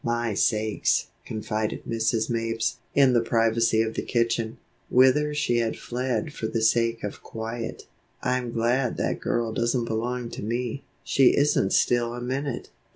"My 0.03 0.33
sakes," 0.33 1.09
confided 1.25 1.83
Mrs. 1.85 2.27
Mapes, 2.27 2.77
in 2.95 3.13
the 3.13 3.21
privacy 3.21 3.83
of 3.83 3.93
the 3.93 4.01
kitchen, 4.01 4.57
whither 4.89 5.31
she 5.35 5.57
had 5.57 5.77
fled 5.77 6.33
for 6.33 6.47
the 6.47 6.63
sake 6.63 7.03
of 7.03 7.21
quiet, 7.21 7.85
"I'm 8.23 8.51
glad 8.51 8.97
that 8.97 9.19
girl 9.21 9.53
doesn't 9.53 9.85
belong 9.85 10.31
to 10.31 10.41
me; 10.41 10.81
she 11.03 11.37
isn't 11.37 11.73
still 11.73 12.15
a 12.15 12.19
minute." 12.19 12.71